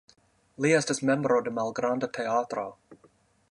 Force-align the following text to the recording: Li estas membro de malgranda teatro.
Li 0.65 0.71
estas 0.77 1.01
membro 1.09 1.37
de 1.49 1.53
malgranda 1.59 2.11
teatro. 2.19 2.67